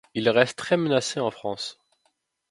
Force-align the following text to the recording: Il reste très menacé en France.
Il 0.15 0.27
reste 0.31 0.57
très 0.57 0.77
menacé 0.77 1.19
en 1.19 1.29
France. 1.29 1.79